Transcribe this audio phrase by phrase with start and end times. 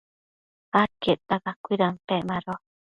[0.81, 2.53] adquiecta cacuidampec mado